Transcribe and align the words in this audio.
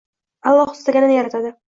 Alloh 0.51 0.71
istaganini 0.77 1.19
yaratadi. 1.19 1.53